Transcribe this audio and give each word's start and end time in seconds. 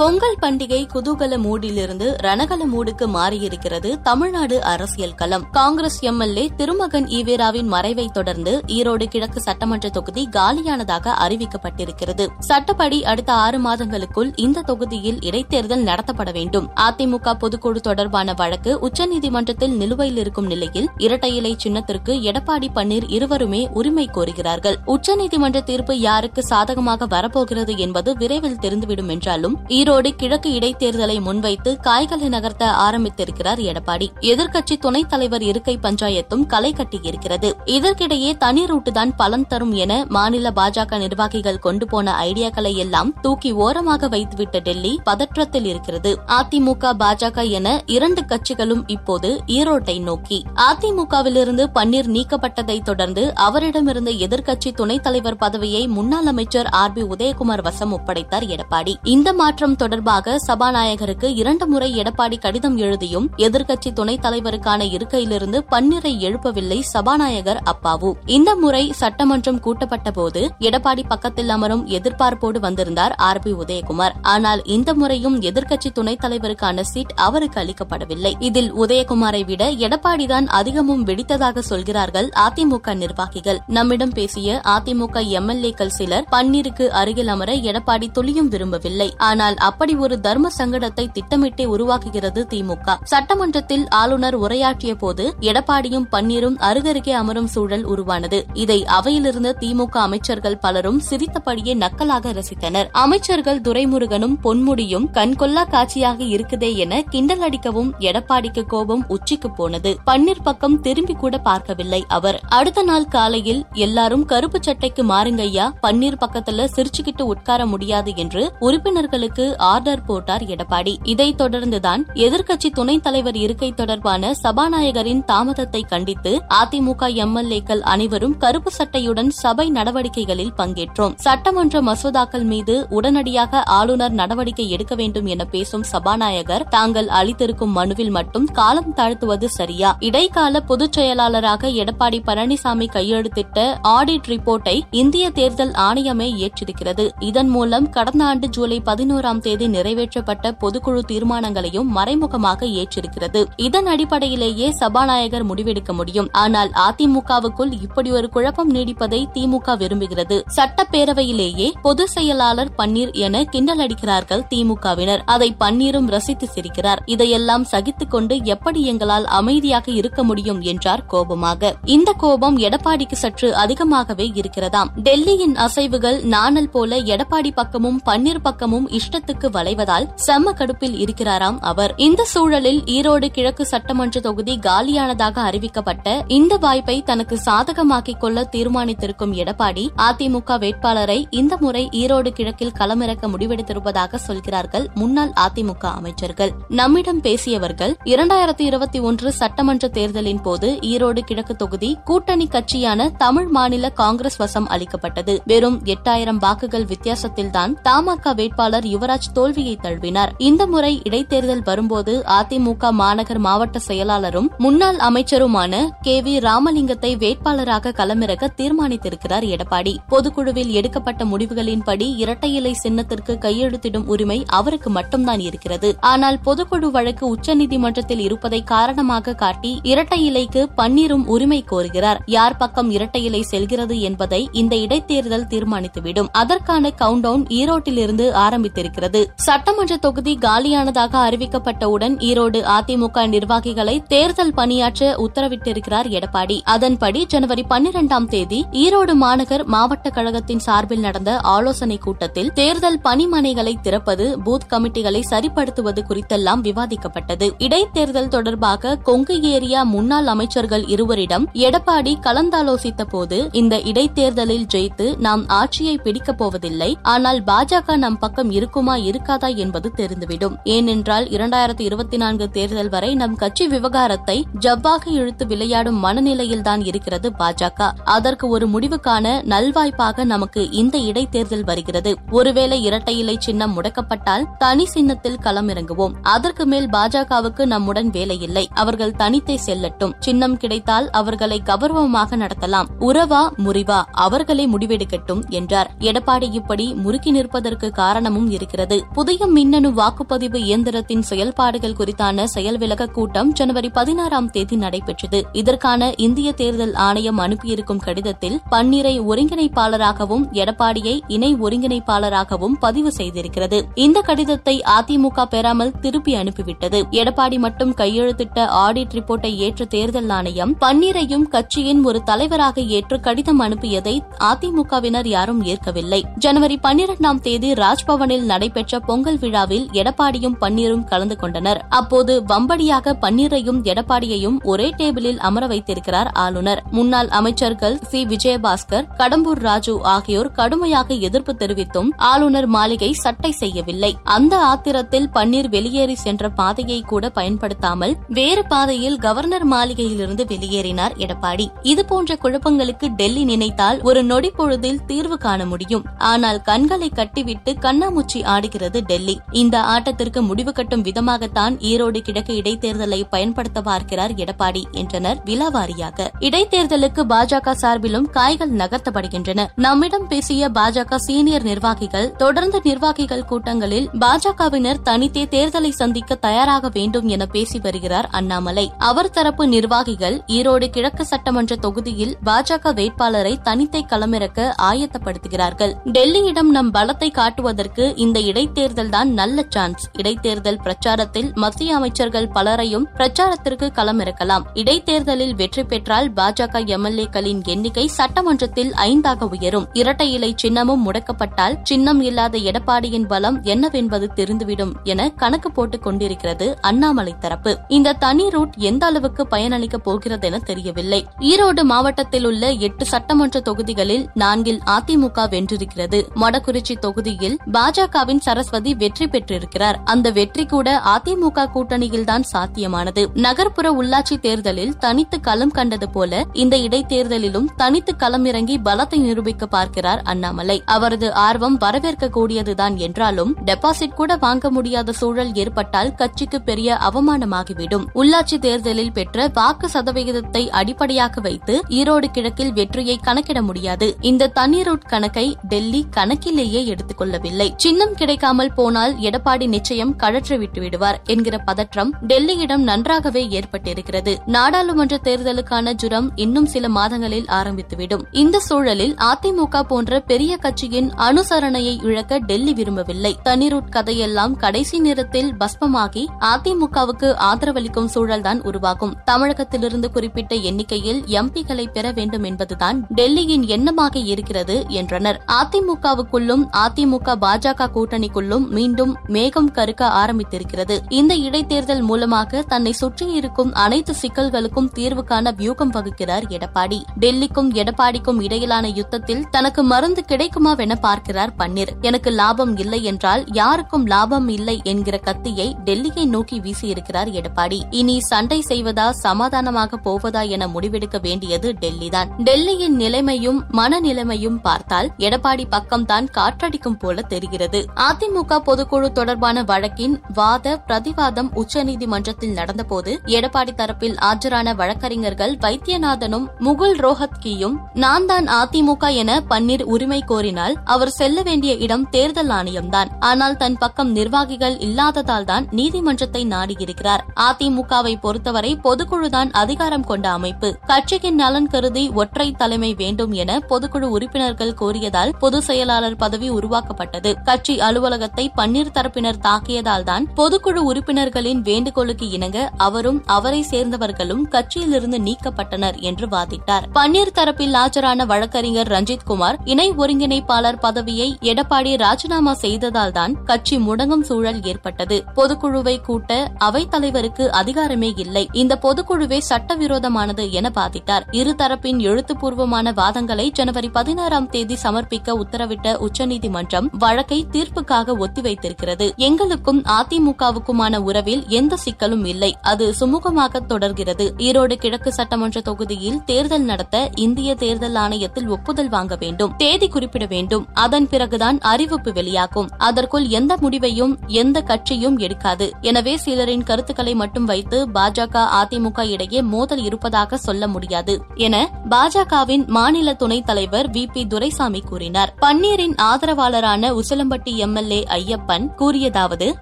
பொங்கல் 0.00 0.36
பண்டிகை 0.40 0.86
குதூகல 0.92 1.36
மூடிலிருந்து 1.36 2.06
ரணகல 2.22 2.62
மூடுக்கு 2.74 3.06
மாறியிருக்கிறது 3.06 4.02
தமிழ்நாடு 4.02 4.62
அரசியல் 4.62 5.14
களம். 5.14 5.44
காங்கிரஸ் 5.50 6.02
எம்எல்ஏ 6.02 6.50
திருமகன் 6.56 7.06
ஈவேராவின் 7.06 7.66
மறைவை 7.66 8.08
தொடர்ந்து 8.12 8.62
ஈரோடு 8.66 9.04
கிழக்கு 9.04 9.40
சட்டமன்ற 9.40 9.88
தொகுதி 9.88 10.28
காலியானதாக 10.32 11.14
அறிவிக்கப்பட்டிருக்கிறது. 11.24 12.26
சட்டப்படி 12.38 13.04
அடுத்த 13.04 13.32
ஆறு 13.32 13.58
மாதங்களுக்குள் 13.58 14.30
இந்த 14.36 14.62
தொகுதியில் 14.62 15.18
இடைத்தேர்தல் 15.20 15.84
நடத்தப்பட 15.84 16.32
வேண்டும். 16.32 16.68
அதிமுக 16.80 17.34
பொதுக்குழு 17.42 17.80
தொடர்பான 17.80 18.34
வழக்கு 18.34 18.78
உச்சநீதிமன்றத்தில் 18.88 19.76
நிலுவையில் 19.76 20.16
இருக்கும் 20.16 20.46
நிலையில் 20.46 20.88
இரட்டை 20.96 21.36
இலை 21.36 21.56
சின்னத்திற்கு 21.62 22.14
எடப்பாடி 22.30 22.70
பன்னீர் 22.74 23.08
இருவருமே 23.08 23.68
உரிமை 23.72 24.08
கோருகிறார்கள். 24.12 24.78
உச்சநீதிமன்ற 24.86 25.60
தீர்ப்பு 25.60 25.98
யாருக்கு 25.98 26.44
சாதகமாக 26.44 27.06
வரப்போகிறது 27.06 27.76
என்பது 27.76 28.16
விரைவில் 28.16 28.58
தெரிந்துவிடும் 28.62 29.08
என்றாலும் 29.08 29.58
ஈரோடு 29.68 29.88
ஈரோடு 29.90 30.10
கிழக்கு 30.10 30.50
இடைத்தேர்தலை 30.50 31.20
முன்வைத்து 31.20 31.80
காய்களை 31.80 32.28
நகர்த்த 32.28 32.64
ஆரம்பித்திருக்கிறார் 32.64 33.60
எடப்பாடி. 33.60 34.08
எதிர்க்கட்சி 34.20 34.78
துணைத் 34.80 35.08
தலைவர் 35.08 35.42
இருக்கை 35.42 35.78
பஞ்சாயத்தும் 35.82 36.46
களை 36.46 36.72
கட்டியிருக்கிறது. 36.72 37.52
இதற்கிடையே 37.64 38.36
தனி 38.36 38.64
ரூட்டுதான் 38.64 39.12
பலன் 39.16 39.46
தரும் 39.46 39.72
என 39.72 40.04
மாநில 40.08 40.52
பாஜக 40.56 40.98
நிர்வாகிகள் 40.98 41.58
கொண்டு 41.58 41.86
போன 41.86 42.20
ஐடியாக்களை 42.22 42.74
எல்லாம் 42.74 43.20
தூக்கி 43.20 43.52
ஓரமாக 43.52 44.08
வைத்துவிட்ட 44.08 44.60
டெல்லி 44.60 45.00
பதற்றத்தில் 45.10 45.64
இருக்கிறது. 45.64 46.18
அதிமுக 46.26 46.92
பாஜக 46.98 47.48
என 47.48 47.82
இரண்டு 47.86 48.22
கட்சிகளும் 48.22 48.82
இப்போது 48.86 49.40
ஈரோட்டை 49.46 50.00
நோக்கி. 50.00 50.44
அதிமுகவிலிருந்து 50.56 51.66
பன்னீர் 51.74 52.10
நீக்கப்பட்டதை 52.10 52.82
தொடர்ந்து 52.82 53.32
அவரிடமிருந்த 53.50 54.10
எதிர்க்கட்சி 54.10 54.72
துணைத் 54.74 55.02
தலைவர் 55.02 55.36
பதவியை 55.36 55.86
முன்னாள் 55.86 56.26
அமைச்சர் 56.26 56.66
ஆர் 56.66 56.92
பி 56.92 57.02
உதயகுமார் 57.02 57.62
வசம் 57.62 58.00
ஒப்படைத்தார் 58.00 58.46
எடப்பாடி. 58.46 58.94
இந்த 59.02 59.32
மாற்றம் 59.32 59.78
தொடர்பாக 59.82 60.36
சபாநாயகருக்கு 60.46 61.28
இரண்டு 61.34 61.66
முறை 61.66 61.88
எடப்பாடி 62.02 62.36
கடிதம் 62.38 62.76
எழுதியும் 62.76 63.26
எதிர்க்கட்சி 63.36 63.90
துணைத் 63.92 64.24
தலைவருக்கான 64.24 64.86
இருக்கையிலிருந்து 64.96 65.58
பன்னீரை 65.70 66.12
எழுப்பவில்லை 66.26 66.78
சபாநாயகர் 66.94 67.60
அப்பாவு. 67.72 68.10
இந்த 68.26 68.50
முறை 68.54 68.82
சட்டமன்றம் 68.92 69.60
கூட்டப்பட்ட 69.60 70.10
போது 70.10 70.42
எடப்பாடி 70.60 71.02
பக்கத்தில் 71.08 71.48
அமரும் 71.48 71.84
எதிர்பார்ப்போடு 71.86 72.58
வந்திருந்தார் 72.60 73.14
ஆர் 73.28 73.38
பி 73.38 73.52
உதயகுமார். 73.52 74.14
ஆனால் 74.22 74.62
இந்த 74.76 74.94
முறையும் 74.94 75.36
எதிர்க்கட்சி 75.40 75.90
துணைத் 75.92 76.24
தலைவருக்கான 76.24 76.80
சீட் 76.92 77.14
அவருக்கு 77.26 77.60
அளிக்கப்படவில்லை. 77.60 78.32
இதில் 78.38 78.70
உதயகுமாரை 78.74 79.42
விட 79.44 79.64
எடப்பாடிதான் 79.86 80.48
அதிகமும் 80.60 81.04
வெடித்ததாக 81.06 81.64
சொல்கிறார்கள் 81.70 82.28
அதிமுக 82.46 82.94
நிர்வாகிகள். 82.94 83.60
நம்மிடம் 83.78 84.14
பேசிய 84.18 84.60
அதிமுக 84.74 85.24
எம்எல்ஏக்கள் 85.38 85.96
சிலர் 85.98 86.26
பன்னீருக்கு 86.32 86.86
அருகில் 87.00 87.32
அமர 87.34 87.50
எடப்பாடி 87.68 88.08
துளியும் 88.10 88.48
விரும்பவில்லை. 88.48 89.08
ஆனால் 89.30 89.56
அப்படி 89.60 89.94
ஒரு 89.94 90.20
தர்ம 90.20 90.48
சங்கடத்தை 90.58 91.06
திட்டமிட்டே 91.12 91.64
உருவாக்குகிறது 91.64 92.42
திமுக. 92.50 92.96
சட்டமன்றத்தில் 93.02 93.88
ஆளுநர் 93.88 94.34
உரையாற்றிய 94.34 94.94
போது 94.94 95.34
எடப்பாடியும் 95.40 96.06
பன்னீரும் 96.12 96.56
அருகருகே 96.58 97.12
அமரும் 97.12 97.46
சூழல் 97.46 97.84
உருவானது. 97.84 98.46
இதை 98.54 98.84
அவையிலிருந்த 98.84 99.54
திமுக 99.60 99.96
அமைச்சர்கள் 99.98 100.58
பலரும் 100.58 100.98
சிரித்தபடியே 100.98 101.74
நக்கலாக 101.74 102.32
ரசித்தனர். 102.32 102.88
அமைச்சர்கள் 102.92 103.60
துரைமுருகனும் 103.60 104.36
பொன்முடியும் 104.44 105.06
கண்கொள்ளா 105.12 105.68
காட்சியாக 105.68 106.24
இருக்குதே 106.24 106.76
என 106.76 107.02
கிண்டல் 107.02 107.40
அடிக்கவும் 107.40 107.94
எடப்பாடிக்கு 107.98 108.66
கோபம் 108.66 109.04
உச்சிக்கு 109.08 109.50
போனது. 109.50 109.96
பன்னீர் 110.06 110.42
பக்கம் 110.42 110.80
திரும்பி 110.80 111.14
கூட 111.14 111.38
பார்க்கவில்லை 111.38 112.04
அவர். 112.08 112.40
அடுத்த 112.48 112.82
நாள் 112.82 113.04
காலையில் 113.04 113.66
எல்லாரும் 113.72 114.24
கருப்பு 114.24 114.58
சட்டைக்கு 114.60 115.04
மாறுங்கய்யா 115.04 115.70
பன்னீர் 115.82 116.18
பக்கத்துல 116.20 116.68
சிரிச்சுக்கிட்டு 116.76 117.22
உட்கார 117.22 117.66
முடியாது 117.66 118.12
என்று 118.16 118.52
உறுப்பினர்களுக்கு 118.58 119.49
ஆர்டர் 119.56 120.04
போட்டார் 120.04 120.42
எடப்பாடி. 120.42 120.96
இதைத் 121.02 121.40
தொடர்ந்துதான் 121.40 121.98
எதிர்க்கட்சி 122.14 122.70
துணைத் 122.72 123.02
தலைவர் 123.02 123.36
இருக்கை 123.36 123.72
தொடர்பான 123.72 124.32
சபாநாயகரின் 124.42 125.24
தாமதத்தை 125.24 125.86
கண்டித்து 125.86 126.42
அதிமுக 126.48 126.98
எம்எல்ஏக்கள் 126.98 127.80
அனைவரும் 127.80 128.36
கருப்பு 128.36 128.70
சட்டையுடன் 128.78 129.28
சபை 129.28 129.70
நடவடிக்கைகளில் 129.70 130.52
பங்கேற்றோம். 130.56 131.12
சட்டமன்ற 131.16 131.82
மசோதாக்கள் 131.82 132.42
மீது 132.42 132.86
உடனடியாக 132.90 133.62
ஆளுநர் 133.62 134.12
நடவடிக்கை 134.12 134.70
எடுக்க 134.70 134.94
வேண்டும் 134.94 135.26
என 135.26 135.44
பேசும் 135.44 135.82
சபாநாயகர் 135.82 136.68
தாங்கள் 136.68 137.06
அளித்திருக்கும் 137.06 137.66
மனுவில் 137.66 138.10
மட்டும் 138.10 138.46
காலம் 138.46 138.94
தாழ்த்துவது 138.96 139.44
சரியா? 139.44 139.96
இடைக்கால 140.00 140.60
பொதுச் 140.60 140.92
செயலாளராக 140.92 141.68
எடப்பாடி 141.68 142.22
பழனிசாமி 142.26 142.86
கையெழுத்திட்ட 142.92 143.78
ஆடிட் 143.82 144.18
ரிப்போர்ட்டை 144.26 144.80
இந்திய 144.90 145.30
தேர்தல் 145.30 145.70
ஆணையமே 145.70 146.36
ஏற்றிருக்கிறது. 146.36 147.12
இதன் 147.18 147.48
மூலம் 147.48 147.90
கடந்த 147.90 148.24
ஆண்டு 148.24 148.48
ஜூலை 148.48 148.80
பதினோராம் 148.86 149.39
தேதி 149.40 149.68
நிறைவேற்றப்பட்ட 149.68 150.52
பொதுக்குழு 150.60 151.00
தீர்மானங்களையும் 151.08 151.84
மறைமுகமாக 151.84 152.66
ஏற்றிருக்கிறது. 152.66 153.44
இதன் 153.56 153.86
அடிப்படையிலேயே 153.86 154.70
சபாநாயகர் 154.70 155.46
முடிவெடுக்க 155.46 155.92
முடியும். 155.92 156.28
ஆனால் 156.32 156.70
அதிமுகவுக்குள் 156.74 157.72
இப்படி 157.82 158.10
ஒரு 158.10 158.28
குழப்பம் 158.28 158.74
நீடிப்பதை 158.74 159.26
திமுக 159.34 159.76
விரும்புகிறது. 159.76 160.42
சட்டப்பேரவையிலேயே 160.56 161.72
பொது 161.82 162.08
செயலாளர் 162.08 162.70
பன்னீர் 162.78 163.12
என 163.12 163.44
கிண்டல் 163.44 163.78
அடிக்கிறார்கள் 163.78 164.44
திமுகவினர். 164.54 165.20
அதை 165.24 165.56
பன்னீரும் 165.60 166.06
ரசித்து 166.06 166.48
சிரிக்கிறார். 166.54 166.98
இதையெல்லாம் 167.04 167.64
சகித்துக் 167.64 168.10
கொண்டு 168.10 168.44
எப்படி 168.44 168.84
எங்களால் 168.84 169.24
அமைதியாக 169.24 169.90
இருக்க 169.90 170.22
முடியும் 170.22 170.60
என்றார் 170.60 171.06
கோபமாக. 171.06 171.74
இந்த 171.84 172.12
கோபம் 172.12 172.58
எடப்பாடிக்கு 172.58 173.12
சற்று 173.12 173.56
அதிகமாகவே 173.56 174.32
இருக்கிறதாம். 174.34 174.88
டெல்லியின் 174.96 175.68
அசைவுகள் 175.68 176.22
நாணல் 176.22 176.70
போல 176.70 176.96
எடப்பாடி 176.96 177.50
பக்கமும் 177.54 178.00
பன்னீர் 178.04 178.42
பக்கமும் 178.42 178.88
இஷ்டத்துக்கு 178.88 179.29
வளைவதால் 179.38 180.08
செம்ம 180.26 180.52
கடுப்பில் 180.52 181.04
இருக்கிறாராம் 181.04 181.58
அவர். 181.60 181.94
இந்த 181.96 182.24
சூழலில் 182.24 182.82
ஈரோடு 182.82 183.26
கிழக்கு 183.26 183.66
சட்டமன்ற 183.66 184.20
தொகுதி 184.20 184.58
காலியானதாக 184.58 185.38
அறிவிக்கப்பட்ட 185.50 186.22
இந்த 186.26 186.56
வாய்ப்பை 186.56 187.02
தனக்கு 187.02 187.38
சாதகமாக்கிக் 187.44 188.16
கொள்ள 188.16 188.48
தீர்மானித்திருக்கும் 188.52 189.32
எடப்பாடி 189.32 189.88
அதிமுக 189.96 190.58
வேட்பாளரை 190.58 191.26
இந்த 191.30 191.56
முறை 191.56 191.88
ஈரோடு 191.92 192.28
கிழக்கில் 192.28 192.72
களமிறக்க 192.78 193.28
முடிவெடுத்திருப்பதாக 193.28 194.14
சொல்கிறார்கள் 194.14 194.88
முன்னாள் 194.94 195.32
அதிமுக 195.40 195.86
அமைச்சர்கள். 195.86 196.52
நம்மிடம் 196.68 197.20
பேசியவர்கள் 197.20 197.96
இரண்டாயிரத்தி 198.04 198.60
இருபத்தி 198.60 198.98
ஒன்று 198.98 199.32
சட்டமன்ற 199.32 199.88
தேர்தலின் 199.88 200.42
போது 200.42 200.78
ஈரோடு 200.80 201.18
கிழக்கு 201.18 201.56
தொகுதி 201.56 201.98
கூட்டணி 202.04 202.46
கட்சியான 202.46 203.08
தமிழ் 203.08 203.46
மாநில 203.46 203.88
காங்கிரஸ் 203.88 204.36
வசம் 204.36 204.68
அளிக்கப்பட்டது. 204.68 205.42
வெறும் 205.44 205.82
எட்டாயிரம் 205.84 206.36
வாக்குகள் 206.36 206.84
வித்தியாசத்தில்தான் 206.84 207.74
தமாக 207.82 208.34
வேட்பாளர் 208.34 208.84
யுவராஜ் 208.84 209.19
தோல்வியை 209.28 209.78
தழுவினார். 209.82 210.32
இந்த 210.38 210.66
முறை 210.66 211.02
இடைத்தேர்தல் 211.08 211.64
வரும்போது 211.64 212.22
அதிமுக 212.26 212.90
மாநகர் 212.90 213.38
மாவட்ட 213.38 213.78
செயலாளரும் 213.88 214.48
முன்னாள் 214.58 214.96
அமைச்சருமான 214.96 215.88
கே 216.02 216.22
வி 216.22 216.34
ராமலிங்கத்தை 216.40 217.16
வேட்பாளராக 217.16 217.92
களமிறக்க 217.92 218.48
தீர்மானித்திருக்கிறார் 218.56 219.46
எடப்பாடி. 219.54 219.96
பொதுக்குழுவில் 220.08 220.70
எடுக்கப்பட்ட 220.70 221.24
முடிவுகளின்படி 221.24 222.06
இரட்டை 222.16 222.54
இலை 222.54 222.74
சின்னத்திற்கு 222.82 223.34
கையெழுத்திடும் 223.38 224.06
உரிமை 224.06 224.38
அவருக்கு 224.46 224.90
மட்டும்தான் 224.90 225.40
இருக்கிறது. 225.40 225.96
ஆனால் 226.00 226.38
பொதுக்குழு 226.46 226.90
வழக்கு 226.90 227.36
உச்சநீதிமன்றத்தில் 227.36 228.18
இருப்பதை 228.18 228.62
காரணமாக 228.64 229.34
காட்டி 229.34 229.80
இரட்டை 229.82 230.24
இலைக்கு 230.24 230.68
பன்னீரும் 230.76 231.24
உரிமை 231.26 231.64
கோருகிறார். 231.70 232.20
யார் 232.26 232.56
பக்கம் 232.56 232.90
இரட்டை 232.90 233.24
இலை 233.24 233.42
செல்கிறது 233.42 234.00
என்பதை 234.00 234.48
இந்த 234.52 234.76
இடைத்தேர்தல் 234.76 235.48
தீர்மானித்துவிடும். 235.48 236.28
அதற்கான 236.32 236.90
கவுண்டவுன் 236.98 237.44
ஈரோட்டிலிருந்து 237.48 238.26
ஆரம்பித்திருக்கிறது. 238.46 239.09
சட்டமன்ற 239.34 239.96
தொகுதி 239.96 240.38
காலியானதாக 240.40 241.12
அறிவிக்கப்பட்டவுடன் 241.12 242.14
ஈரோடு 242.18 242.62
அதிமுக 242.62 243.26
நிர்வாகிகளை 243.26 244.02
தேர்தல் 244.08 244.54
பணியாற்ற 244.54 245.16
உத்தரவிட்டிருக்கிறார் 245.16 246.08
எடப்பாடி. 246.08 246.60
அதன்படி 246.64 247.26
ஜனவரி 247.26 247.62
பன்னிரண்டாம் 247.62 248.28
தேதி 248.28 248.66
ஈரோடு 248.72 249.14
மாநகர் 249.14 249.64
மாவட்ட 249.66 250.10
கழகத்தின் 250.10 250.58
சார்பில் 250.58 251.00
நடந்த 251.00 251.38
ஆலோசனை 251.40 251.98
கூட்டத்தில் 251.98 252.52
தேர்தல் 252.52 253.00
பணிமனைகளை 253.04 253.74
திறப்பது 253.82 254.38
பூத் 254.44 254.68
கமிட்டிகளை 254.70 255.22
சரிப்படுத்துவது 255.30 256.02
குறித்தெல்லாம் 256.08 256.60
விவாதிக்கப்பட்டது. 256.62 257.50
இடைத்தேர்தல் 257.58 258.28
தொடர்பாக 258.28 258.96
கொங்கு 258.96 259.40
ஏரியா 259.40 259.82
முன்னாள் 259.82 260.26
அமைச்சர்கள் 260.26 260.86
இருவரிடம் 260.86 261.48
எடப்பாடி 261.52 262.14
கலந்தாலோசித்த 262.22 263.04
போது 263.04 263.48
இந்த 263.52 263.80
இடைத்தேர்தலில் 263.80 264.66
ஜெயித்து 264.74 265.18
நாம் 265.18 265.48
ஆட்சியை 265.48 265.96
பிடிக்கப் 265.96 266.38
போவதில்லை 266.38 266.98
ஆனால் 267.02 267.44
பாஜக 267.44 267.96
நம் 267.96 268.18
பக்கம் 268.18 268.50
இருக்குமா 268.50 268.96
இருக்காதா 269.00 269.56
என்பது 269.56 269.92
தெரிந்துவிடும். 269.96 270.56
ஏனென்றால் 270.64 271.26
இரண்டாயிரத்தி 271.28 271.80
இருபத்தி 271.80 272.16
நான்கு 272.16 272.48
தேர்தல் 272.50 272.88
வரை 272.88 273.14
நம் 273.14 273.36
கட்சி 273.36 273.68
விவகாரத்தை 273.68 274.46
ஜவ்வாக 274.60 275.10
இழுத்து 275.10 275.46
விளையாடும் 275.46 275.98
மனநிலையில்தான் 276.04 276.84
இருக்கிறது 276.84 277.32
பாஜக. 277.38 277.90
அதற்கு 278.04 278.48
ஒரு 278.48 278.68
முடிவுக்கான 278.68 279.26
நல்வாய்ப்பாக 279.44 280.24
நமக்கு 280.24 280.70
இந்த 280.70 280.98
இடைத்தேர்தல் 280.98 281.64
வருகிறது. 281.64 282.14
ஒருவேளை 282.30 282.82
இரட்டை 282.82 283.18
இலை 283.18 283.36
சின்னம் 283.38 283.76
முடக்கப்பட்டால் 283.76 284.46
தனி 284.58 284.86
சின்னத்தில் 284.86 285.38
களமிறங்குவோம். 285.42 286.14
அதற்கு 286.22 286.66
மேல் 286.66 286.88
பாஜகவுக்கு 286.90 287.64
நம்முடன் 287.66 288.10
வேலையில்லை. 288.10 288.64
அவர்கள் 288.74 289.16
தனித்தே 289.18 289.58
செல்லட்டும். 289.66 290.14
சின்னம் 290.18 290.56
கிடைத்தால் 290.56 291.10
அவர்களை 291.10 291.60
கௌரவமாக 291.64 292.36
நடத்தலாம். 292.36 292.88
உறவா 293.00 293.42
முறிவா 293.64 293.98
அவர்களே 294.26 294.66
முடிவெடுக்கட்டும் 294.68 295.42
என்றார். 295.48 295.90
எடப்பாடி 295.98 296.48
இப்படி 296.52 296.94
முறுக்கி 296.94 297.30
நிற்பதற்கு 297.30 297.90
காரணமும் 297.90 298.50
இருக்கிறது. 298.50 298.89
புதிய 298.98 299.46
மின்னணு 299.46 299.90
வாக்குப்பதிவு 299.90 300.58
இயந்திரத்தின் 300.58 301.20
செயல்பாடுகள் 301.20 301.92
குறித்தான 301.92 302.44
செயல் 302.44 302.78
விளக்க 302.78 303.06
கூட்டம் 303.06 303.52
ஜனவரி 303.52 303.88
பதினாறாம் 303.88 304.50
தேதி 304.50 304.76
நடைபெற்றது. 304.76 305.44
இதற்கான 305.52 306.14
இந்திய 306.16 306.52
தேர்தல் 306.52 306.94
ஆணையம் 306.94 307.38
அனுப்பியிருக்கும் 307.38 307.98
கடிதத்தில் 307.98 308.60
பன்னீரை 308.70 309.20
ஒருங்கிணைப்பாளராகவும் 309.20 310.44
எடப்பாடியை 310.52 311.20
இணை 311.26 311.54
ஒருங்கிணைப்பாளராகவும் 311.54 312.72
பதிவு 312.80 313.12
செய்திருக்கிறது. 313.16 313.82
இந்த 313.94 314.20
கடிதத்தை 314.20 314.82
அதிமுக 315.00 315.44
பெறாமல் 315.44 315.92
திருப்பி 316.00 316.34
அனுப்பிவிட்டது. 316.34 317.02
எடப்பாடி 317.10 317.58
மட்டும் 317.58 317.94
கையெழுத்திட்ட 317.94 318.66
ஆடிட் 318.66 319.14
ரிப்போர்ட்டை 319.14 319.54
ஏற்ற 319.56 319.84
தேர்தல் 319.84 320.28
ஆணையம் 320.28 320.76
பன்னீரையும் 320.80 321.42
கட்சியின் 321.42 322.04
ஒரு 322.04 322.22
தலைவராக 322.22 322.80
ஏற்று 322.80 323.20
கடிதம் 323.20 323.60
அனுப்பியதை 323.60 324.22
அதிமுகவினர் 324.38 325.26
யாரும் 325.26 325.64
ஏற்கவில்லை. 325.64 326.24
ஜனவரி 326.36 326.76
பன்னிரண்டாம் 326.76 327.40
தேதி 327.40 327.72
ராஜ்பவனில் 327.72 328.44
நடை 328.44 328.69
நடைபெற்ற 328.70 328.98
பொங்கல் 329.06 329.38
விழாவில் 329.42 329.86
எடப்பாடியும் 330.00 330.56
பன்னீரும் 330.60 331.04
கலந்து 331.04 331.36
கொண்டனர். 331.36 331.78
அப்போது 331.98 332.32
வம்படியாக 332.50 333.14
பன்னீரையும் 333.22 333.80
எடப்பாடியையும் 333.90 334.58
ஒரே 334.62 334.86
டேபிளில் 334.98 335.40
அமர 335.48 335.64
வைத்திருக்கிறார் 335.72 336.28
ஆளுநர். 336.44 336.80
முன்னாள் 336.96 337.30
அமைச்சர்கள் 337.38 337.96
சி. 338.10 338.20
விஜயபாஸ்கர் 338.32 339.06
கடம்பூர் 339.20 339.62
ராஜு 339.68 339.94
ஆகியோர் 340.12 340.50
கடுமையாக 340.58 341.16
எதிர்ப்பு 341.28 341.54
தெரிவித்தும் 341.62 342.10
ஆளுநர் 342.30 342.68
மாளிகை 342.76 343.10
சட்டை 343.22 343.50
செய்யவில்லை. 343.62 344.12
அந்த 344.36 344.54
ஆத்திரத்தில் 344.70 345.28
பன்னீர் 345.36 345.70
வெளியேறி 345.74 346.16
சென்ற 346.24 346.50
பாதையை 346.60 347.00
கூட 347.12 347.30
பயன்படுத்தாமல் 347.38 348.14
வேறு 348.38 348.64
பாதையில் 348.66 349.18
கவர்னர் 349.26 349.66
மாளிகையிலிருந்து 349.74 350.46
வெளியேறினார் 350.52 351.16
எடப்பாடி. 351.26 351.68
இதுபோன்ற 351.94 352.38
குழப்பங்களுக்கு 352.44 353.08
டெல்லி 353.20 353.44
நினைத்தால் 353.52 354.00
ஒரு 354.10 354.22
நொடி 354.30 354.52
பொழுதில் 354.60 355.04
தீர்வு 355.10 355.38
காண 355.48 355.60
முடியும். 355.74 356.06
ஆனால் 356.32 356.62
கண்களை 356.62 357.10
கட்டிவிட்டு 357.18 357.70
கண்ணாமூச்சி 357.86 358.40
ஆடுகிறது 358.60 358.98
டெல்லி. 359.10 359.34
இந்த 359.60 359.76
ஆட்டத்திற்கு 359.94 360.40
முடிவு 360.48 360.72
கட்டும் 360.72 361.04
விதமாகத்தான் 361.08 361.74
ஈரோடு 361.90 362.18
கிழக்கு 362.26 362.52
இடைத்தேர்தலை 362.60 363.20
பயன்படுத்த 363.34 363.78
பார்க்கிறார் 363.80 364.32
எடப்பாடி 364.42 364.82
என்றனர் 365.00 365.38
விலாவாரியாக 365.44 366.26
இடைத்தேர்தலுக்கு 366.48 367.22
பாஜக 367.32 367.74
சார்பிலும் 367.82 368.26
காய்கள் 368.30 368.72
நகர்த்தப்படுகின்றன. 368.80 369.66
நம்மிடம் 369.84 370.26
பேசிய 370.26 370.68
பாஜக 370.78 371.18
சீனியர் 371.26 371.62
நிர்வாகிகள் 371.62 372.28
தொடர்ந்து 372.36 372.80
நிர்வாகிகள் 372.84 373.44
கூட்டங்களில் 373.44 374.08
பாஜகவினர் 374.24 375.00
தனித்தே 375.08 375.44
தேர்தலை 375.54 375.92
சந்திக்க 376.00 376.38
தயாராக 376.46 376.90
வேண்டும் 376.92 377.28
என 377.28 377.46
பேசி 377.46 377.78
வருகிறார் 377.78 378.28
அண்ணாமலை. 378.30 378.86
அவர் 378.98 379.30
தரப்பு 379.30 379.66
நிர்வாகிகள் 379.66 380.38
ஈரோடு 380.48 380.88
கிழக்கு 380.90 381.26
சட்டமன்ற 381.26 381.76
தொகுதியில் 381.76 382.36
பாஜக 382.44 382.94
வேட்பாளரை 383.00 383.54
தனித்தை 383.62 384.04
களமிறக்க 384.12 384.70
ஆயத்தப்படுத்துகிறார்கள். 384.90 385.94
டெல்லியிடம் 386.18 386.70
நம் 386.76 386.92
பலத்தை 386.94 387.30
காட்டுவதற்கு 387.30 388.16
இந்த 388.16 388.38
இடைத்தேர்தல் 388.50 389.08
தான் 389.08 389.30
நல்ல 389.32 389.64
சான்ஸ் 389.68 390.10
இடைத்தேர்தல் 390.18 390.78
பிரச்சாரத்தில் 390.84 391.54
மத்திய 391.54 391.94
அமைச்சர்கள் 391.94 392.48
பலரையும் 392.48 393.08
பிரச்சாரத்திற்கு 393.14 393.86
களமிறக்கலாம். 393.94 394.64
இடைத்தேர்தலில் 394.74 395.54
வெற்றி 395.54 395.84
பெற்றால் 395.84 396.32
பாஜக 396.32 396.80
எம்எல்ஏக்களின் 396.94 397.62
எண்ணிக்கை 397.64 398.06
சட்டமன்றத்தில் 398.06 398.92
ஐந்தாக 398.92 399.48
உயரும். 399.58 399.88
இரட்டை 399.92 400.32
இலை 400.32 400.54
சின்னமும் 400.62 401.02
முடக்கப்பட்டால் 401.06 401.76
சின்னம் 401.82 402.20
இல்லாத 402.20 402.58
எடப்பாடியின் 402.58 403.26
பலம் 403.26 403.62
என்னவென்பது 403.62 404.30
தெரிந்துவிடும் 404.34 404.92
என 405.04 405.28
கணக்கு 405.28 405.72
போட்டுக் 405.72 406.02
கொண்டிருக்கிறது 406.02 406.78
அண்ணாமலை 406.80 407.34
தரப்பு. 407.40 407.78
இந்த 407.88 408.12
தனி 408.12 408.50
ரூட் 408.50 408.74
எந்த 408.76 409.06
அளவுக்கு 409.06 409.46
பயனளிக்கப் 409.50 410.04
போகிறது 410.08 410.46
என 410.46 410.58
தெரியவில்லை. 410.58 411.26
ஈரோடு 411.40 411.82
மாவட்டத்தில் 411.82 412.44
உள்ள 412.44 412.70
எட்டு 412.70 413.06
சட்டமன்ற 413.06 413.60
தொகுதிகளில் 413.60 414.26
நான்கில் 414.34 414.80
அதிமுக 414.86 415.48
வென்றிருக்கிறது. 415.48 416.18
மொடக்குறிச்சி 416.34 416.98
தொகுதியில் 416.98 417.58
பாஜகவின் 417.72 418.39
சரஸ்வதி 418.40 418.92
வெற்றி 418.94 419.26
பெற்றிருக்கிறார். 419.26 419.98
அந்த 420.04 420.30
வெற்றி 420.38 420.64
கூட 420.66 420.88
அதிமுக 421.14 421.66
கூட்டணியில்தான் 421.74 422.44
சாத்தியமானது. 422.52 423.24
நகர்ப்புற 423.46 423.88
உள்ளாட்சி 424.00 424.36
தேர்தலில் 424.40 424.94
தனித்து 424.98 425.40
களம் 425.40 425.74
கண்டது 425.78 426.08
போல 426.10 426.42
இந்த 426.52 426.76
இடைத்தேர்தலிலும் 426.86 427.68
தனித்து 427.76 428.14
களமிறங்கி 428.22 428.76
பலத்தை 428.88 429.18
நிரூபிக்க 429.18 429.66
பார்க்கிறார் 429.66 430.22
அண்ணாமலை. 430.24 430.78
அவரது 430.96 431.30
ஆர்வம் 431.46 431.78
வரவேற்கக்கூடியதுதான் 431.78 432.96
என்றாலும் 433.08 433.54
டெபாசிட் 433.64 434.18
கூட 434.20 434.36
வாங்க 434.36 434.70
முடியாத 434.70 435.12
சூழல் 435.12 435.52
ஏற்பட்டால் 435.54 436.14
கட்சிக்கு 436.14 436.60
பெரிய 436.62 436.98
அவமானமாகிவிடும். 437.08 438.06
உள்ளாட்சி 438.14 438.58
தேர்தலில் 438.58 439.12
பெற்ற 439.12 439.48
வாக்கு 439.54 439.88
சதவிகிதத்தை 439.88 440.64
அடிப்படையாக 440.80 441.40
வைத்து 441.40 441.74
ஈரோடு 441.98 442.28
கிழக்கில் 442.30 442.72
வெற்றியை 442.72 443.16
கணக்கிட 443.22 443.58
முடியாது. 443.62 444.06
இந்த 444.30 444.50
தண்ணீர் 444.58 444.88
கணக்கை 445.12 445.44
டெல்லி 445.68 446.00
கணக்கிலேயே 446.16 446.80
எடுத்துக்கொள்ளவில்லை. 446.92 447.66
சின்னம் 447.76 448.14
கிடைக்காமல் 448.30 448.74
போனால் 448.74 449.14
எடப்பாடி 449.18 449.66
நிச்சயம் 449.66 450.16
கழற்றி 450.16 450.56
விட்டு 450.56 450.80
விடுவார் 450.80 451.16
என்கிற 451.24 451.58
பதற்றம் 451.58 452.10
டெல்லியிடம் 452.26 452.82
நன்றாகவே 452.88 453.42
ஏற்பட்டிருக்கிறது. 453.48 454.32
நாடாளுமன்ற 454.46 455.16
தேர்தலுக்கான 455.24 455.92
ஜுரம் 455.92 456.28
இன்னும் 456.34 456.66
சில 456.66 456.88
மாதங்களில் 456.88 457.48
ஆரம்பித்துவிடும். 457.48 458.22
இந்த 458.32 458.58
சூழலில் 458.58 459.14
அதிமுக 459.30 459.80
போன்ற 459.82 460.20
பெரிய 460.20 460.56
கட்சியின் 460.56 461.08
அனுசரணையை 461.16 461.94
இழக்க 462.04 462.38
டெல்லி 462.38 462.72
விரும்பவில்லை. 462.72 463.32
தனிரூட் 463.44 463.90
கதையெல்லாம் 463.90 464.54
கடைசி 464.56 464.98
நேரத்தில் 464.98 465.50
பஸ்மமாகி 465.54 466.24
அதிமுகவுக்கு 466.52 467.30
ஆதரவளிக்கும் 467.48 468.12
சூழல்தான் 468.14 468.62
உருவாகும். 468.62 469.16
தமிழகத்திலிருந்து 469.24 470.10
குறிப்பிட்ட 470.10 470.54
எண்ணிக்கையில் 470.54 471.20
எம்பிகளை 471.40 471.88
பெற 471.92 472.12
வேண்டும் 472.12 472.42
என்பதுதான் 472.42 473.00
டெல்லியின் 473.14 473.66
எண்ணமாக 473.78 474.24
இருக்கிறது 474.26 474.78
என்றனர். 474.88 475.40
அதிமுகவுக்குள்ளும் 475.60 476.66
அதிமுக 476.86 477.38
பாஜக 477.46 477.90
கூட்டணி 477.90 478.18
கூட்டணிக்குள்ளும் 478.20 478.66
மீண்டும் 478.68 479.12
மேகம் 479.26 479.70
கருக்க 479.72 480.02
ஆரம்பித்திருக்கிறது. 480.20 480.96
இந்த 481.08 481.32
இடைத்தேர்தல் 481.46 482.00
மூலமாக 482.00 482.62
தன்னை 482.62 482.92
சுற்றியிருக்கும் 482.92 483.72
அனைத்து 483.74 484.14
சிக்கல்களுக்கும் 484.22 484.90
தீர்வு 484.92 485.24
காண 485.24 485.50
வியூகம் 485.50 485.92
வகுக்கிறார் 485.92 486.44
எடப்பாடி. 486.56 486.98
டெல்லிக்கும் 487.20 487.70
எடப்பாடிக்கும் 487.80 488.40
இடையிலான 488.42 488.88
யுத்தத்தில் 488.88 489.44
தனக்கு 489.50 489.82
மருந்து 489.82 490.24
கிடைக்குமாவென 490.28 490.94
பார்க்கிறார் 491.00 491.54
பன்னீர். 491.58 491.92
எனக்கு 492.00 492.30
லாபம் 492.30 492.76
இல்லை 492.76 493.00
என்றால் 493.04 493.44
யாருக்கும் 493.52 494.06
லாபம் 494.06 494.48
இல்லை 494.48 494.76
என்கிற 494.84 495.16
கத்தியை 495.18 495.68
டெல்லியை 495.84 496.26
நோக்கி 496.26 496.58
வீசியிருக்கிறார் 496.60 497.32
எடப்பாடி. 497.40 497.80
இனி 497.90 498.20
சண்டை 498.20 498.60
செய்வதா 498.68 499.10
சமாதானமாக 499.10 499.96
போவதா 499.96 500.42
என 500.48 500.66
முடிவெடுக்க 500.66 501.18
வேண்டியது 501.22 501.68
டெல்லிதான். 501.80 502.30
டெல்லியின் 502.44 502.96
நிலைமையும் 503.04 503.60
மனநிலைமையும் 503.72 504.60
பார்த்தால் 504.62 505.10
எடப்பாடி 505.18 505.64
பக்கம்தான் 505.70 506.26
காற்றடிக்கும் 506.36 506.98
போல 506.98 507.22
தெரிகிறது. 507.22 507.78
அதிமுக 508.10 508.56
பொதுக்குழு 508.66 509.08
தொடர்பான 509.12 509.62
வழக்கின் 509.62 510.14
வாத 510.34 510.66
பிரதிவாதம் 510.88 511.50
உச்சநீதிமன்றத்தில் 511.54 512.54
நடந்தபோது 512.54 513.12
எடப்பாடி 513.36 513.72
தரப்பில் 513.80 514.16
ஆஜரான 514.28 514.74
வழக்கறிஞர்கள் 514.74 515.54
வைத்தியநாதனும் 515.60 516.46
முகுல் 516.58 516.96
ரோஹத்கியும் 517.04 517.76
நான் 517.94 518.26
தான் 518.26 518.46
அதிமுக 518.60 519.10
என 519.14 519.30
பன்னீர் 519.48 519.84
உரிமை 519.94 520.20
கோரினால் 520.26 520.74
அவர் 520.84 521.08
செல்ல 521.10 521.42
வேண்டிய 521.42 521.74
இடம் 521.74 522.06
தேர்தல் 522.10 522.48
ஆணையம்தான். 522.48 523.10
ஆனால் 523.20 523.56
தன் 523.56 523.78
பக்கம் 523.78 524.10
நிர்வாகிகள் 524.10 524.78
இல்லாததால் 524.78 525.44
தான் 525.44 525.66
நீதிமன்றத்தை 525.70 526.42
நாடியிருக்கிறார். 526.46 527.24
அதிமுகவை 527.48 528.14
பொறுத்தவரை 528.20 528.72
பொதுக்குழுதான் 528.84 529.52
அதிகாரம் 529.62 530.04
கொண்ட 530.04 530.30
அமைப்பு. 530.30 530.70
கட்சியின் 530.86 531.34
நலன் 531.34 531.66
கருதி 531.66 532.06
ஒற்றை 532.14 532.48
தலைமை 532.52 532.92
வேண்டும் 532.94 533.32
என 533.32 533.60
பொதுக்குழு 533.68 534.10
உறுப்பினர்கள் 534.16 534.76
கோரியதால் 534.80 535.34
பொதுச் 535.38 535.68
செயலாளர் 535.70 536.16
பதவி 536.16 536.50
உருவாக்கப்பட்டது. 536.50 537.34
கட்சி 537.44 537.76
அலுவலகத்தை 538.00 538.44
பன்னீர் 538.56 538.92
தரப்பினர் 538.94 539.38
தாக்கியதால் 539.46 540.04
தான் 540.04 540.24
பொதுக்குழு 540.36 540.80
உறுப்பினர்களின் 540.90 541.58
வேண்டுகோளுக்கு 541.62 542.26
இணங்க 542.30 542.58
அவரும் 542.76 543.18
அவரை 543.26 543.58
சேர்ந்தவர்களும் 543.70 544.44
கட்சியிலிருந்து 544.50 545.18
நீக்கப்பட்டனர் 545.26 545.96
என்று 546.00 546.26
வாதிட்டார். 546.26 546.84
பன்னீர் 546.94 547.32
தரப்பில் 547.38 547.76
ஆஜரான 547.80 548.26
வழக்கறிஞர் 548.26 548.88
ரஞ்சித் 548.88 549.24
குமார் 549.24 549.58
இணை 549.64 549.86
ஒருங்கிணைப்பாளர் 549.92 550.78
பதவியை 550.80 551.28
எடப்பாடி 551.40 551.92
ராஜினாமா 551.96 552.54
செய்ததால் 552.54 553.12
தான் 553.12 553.34
கட்சி 553.44 553.78
முடங்கும் 553.78 554.24
சூழல் 554.30 554.62
ஏற்பட்டது. 554.62 555.18
பொதுக்குழுவை 555.36 555.96
கூட்ட 556.00 556.40
அவைத் 556.68 556.90
தலைவருக்கு 556.90 557.50
அதிகாரமே 557.62 558.10
இல்லை. 558.16 558.44
இந்த 558.52 558.78
பொதுக்குழுவே 558.82 559.40
சட்டவிரோதமானது 559.50 560.46
என 560.50 560.70
பாதித்தார் 560.70 561.26
இருதரப்பின் 561.32 562.00
எழுத்துப்பூர்வமான 562.10 562.94
வாதங்களை 563.02 563.48
ஜனவரி 563.52 563.88
பதினாறாம் 563.98 564.50
தேதி 564.56 564.78
சமர்ப்பிக்க 564.82 565.38
உத்தரவிட்ட 565.44 565.96
உச்சநீதிமன்றம் 566.08 566.90
வழக்கை 566.98 567.38
தீர்ப்பு 567.50 567.79
தீர்ப்புக்காக 567.80 568.26
ஒத்திவைத்திருக்கிறது. 568.26 569.16
எங்களுக்கும் 569.16 569.82
அதிமுகவுக்குமான 569.82 570.96
உறவில் 570.96 571.44
எந்த 571.48 571.76
சிக்கலும் 571.84 572.26
இல்லை. 572.26 572.56
அது 572.62 572.94
சுமூகமாக 573.00 573.66
தொடர்கிறது. 573.66 574.34
ஈரோடு 574.36 574.74
கிழக்கு 574.74 575.12
சட்டமன்ற 575.12 575.60
தொகுதியில் 575.60 576.24
தேர்தல் 576.24 576.62
நடத்த 576.62 577.10
இந்திய 577.14 577.54
தேர்தல் 577.54 577.94
ஆணையத்தில் 577.94 578.48
ஒப்புதல் 578.48 578.88
வாங்க 578.88 579.16
வேண்டும். 579.16 579.56
தேதி 579.56 579.88
குறிப்பிட 579.88 580.26
வேண்டும். 580.26 580.66
அதன் 580.74 581.08
பிறகுதான் 581.08 581.58
அறிவிப்பு 581.60 582.12
வெளியாகும். 582.12 582.68
அதற்குள் 582.78 583.26
எந்த 583.26 583.56
முடிவையும் 583.60 584.18
எந்த 584.26 584.60
கட்சியும் 584.60 585.18
எடுக்காது. 585.18 585.70
எனவே 585.80 586.16
சிலரின் 586.16 586.62
கருத்துக்களை 586.62 587.14
மட்டும் 587.14 587.44
வைத்து 587.44 587.88
பாஜக 587.94 588.46
அதிமுக 588.62 589.08
இடையே 589.08 589.42
மோதல் 589.42 589.82
இருப்பதாக 589.82 590.36
சொல்ல 590.36 590.68
முடியாது. 590.68 591.22
என 591.34 591.68
பாஜகவின் 591.90 592.66
மாநில 592.66 593.14
துணைத் 593.14 593.46
தலைவர் 593.46 593.90
வி 593.90 594.12
பி 594.12 594.26
துரைசாமி 594.26 594.80
கூறினார். 594.80 595.34
பன்னீரின் 595.40 595.94
ஆதரவாளரான 595.96 597.00
உசிலம்பட்டி 597.00 597.54
எம். 597.54 597.68
எம்எல்ஏ 597.70 598.04
ஐயப்பன் 598.08 598.68
கூறியதாவது 598.78 599.52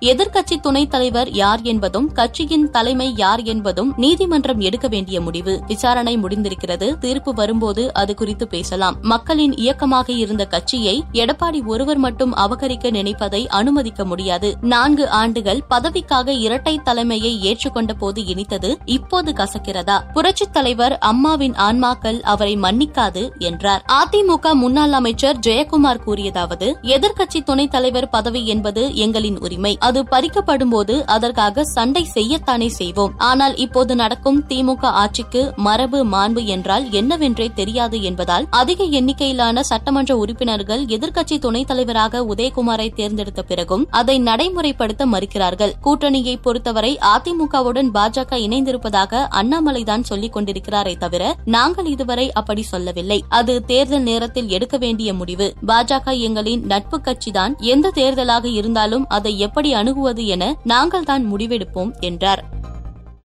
எதிர்க்கட்சி 0.01 0.61
துணைத் 0.63 0.91
தலைவர் 0.91 1.31
யார் 1.31 1.63
என்பதும் 1.63 2.13
கட்சியின் 2.13 2.71
தலைமை 2.71 3.15
யார் 3.17 3.43
என்பதும் 3.43 3.93
நீதிமன்றம் 3.97 4.61
எடுக்க 4.61 4.89
வேண்டிய 4.89 5.21
முடிவு. 5.21 5.61
விசாரணை 5.67 6.19
முடிந்திருக்கிறது. 6.19 6.99
தீர்ப்பு 6.99 7.35
வரும்போது 7.35 7.95
அது 7.95 8.15
குறித்து 8.15 8.49
பேசலாம். 8.49 8.97
மக்களின் 9.03 9.57
இயக்கமாக 9.57 10.13
இருந்த 10.13 10.45
கட்சியை 10.45 11.05
எடப்பாடி 11.13 11.67
ஒருவர் 11.67 11.97
மட்டும் 11.97 12.35
அபகரிக்க 12.35 12.91
நினைப்பதை 12.91 13.49
அனுமதிக்க 13.49 14.05
முடியாது. 14.05 14.57
நான்கு 14.61 15.11
ஆண்டுகள் 15.11 15.63
பதவிக்காக 15.71 16.29
இரட்டை 16.29 16.81
தலைமையை 16.85 17.33
ஏற்றுக்கொண்ட 17.43 17.93
போது 17.99 18.23
இனித்தது 18.23 18.77
இப்போது 18.85 19.33
கசக்கிறதா? 19.33 20.03
புரட்சித் 20.13 20.53
தலைவர் 20.53 20.99
அம்மாவின் 20.99 21.53
ஆன்மாக்கள் 21.53 22.21
அவரை 22.21 22.57
மன்னிக்காது 22.57 23.39
என்றார். 23.39 23.85
அதிமுக 23.93 24.53
முன்னாள் 24.53 24.93
அமைச்சர் 24.93 25.39
ஜெயக்குமார் 25.39 26.01
கூறியதாவது 26.07 26.75
எதிர்க்கட்சி 26.83 27.43
துணைத் 27.45 27.71
தலைவர் 27.71 27.97
பதவி 28.07 28.47
என்பது 28.47 28.89
எங்களின் 28.89 29.41
உரிமை. 29.41 29.77
அது 29.81 30.03
பறிக்கப்படும் 30.03 30.71
போது 30.71 31.07
அதற்காக 31.07 31.65
சண்டை 31.65 32.09
செய்யத்தானே 32.15 32.67
செய்வோம். 32.67 33.13
ஆனால் 33.19 33.57
இப்போது 33.57 33.95
நடக்கும் 33.95 34.45
திமுக 34.49 34.83
ஆட்சிக்கு 34.83 35.53
மரபு 35.57 36.05
மாண்பு 36.05 36.45
என்றால் 36.45 36.85
என்னவென்றே 36.85 37.53
தெரியாது 37.53 38.03
என்பதால் 38.03 38.47
அதிக 38.51 38.85
எண்ணிக்கையிலான 38.85 39.63
சட்டமன்ற 39.63 40.17
உறுப்பினர்கள் 40.17 40.85
எதிர்க்கட்சி 40.85 41.39
துணைத் 41.39 41.67
தலைவராக 41.67 42.25
உதயகுமாரை 42.25 42.95
தேர்ந்தெடுத்த 42.95 43.43
பிறகும் 43.43 43.87
அதை 43.91 44.21
நடைமுறைப்படுத்த 44.21 45.05
மறுக்கிறார்கள். 45.05 45.73
கூட்டணியை 45.85 46.37
பொறுத்தவரை 46.43 46.99
அதிமுகவுடன் 47.17 47.91
பாஜக 47.95 48.31
இணைந்திருப்பதாக 48.31 49.27
அண்ணாமலைதான் 49.31 50.03
சொல்லிக் 50.03 50.37
கொண்டிருக்கிறாரே 50.37 50.97
தவிர 50.97 51.37
நாங்கள் 51.45 51.87
இதுவரை 51.87 52.33
அப்படி 52.33 52.63
சொல்லவில்லை. 52.63 53.25
அது 53.29 53.65
தேர்தல் 53.65 54.03
நேரத்தில் 54.03 54.49
எடுக்க 54.49 54.77
வேண்டிய 54.77 55.15
முடிவு. 55.15 55.55
பாஜக 55.67 56.07
எங்களின் 56.07 56.63
நட்பு 56.63 57.01
கட்சிதான். 57.01 57.55
எந்த 57.89 58.01
தேர்தலாக 58.01 58.47
இருந்தாலும் 58.53 59.05
அதை 59.09 59.31
எப்படி 59.39 59.69
அணுகுவது 59.73 60.23
என 60.27 60.45
நாங்கள் 60.65 61.05
தான் 61.05 61.25
முடிவெடுப்போம் 61.33 61.93
என்றார். 62.01 62.43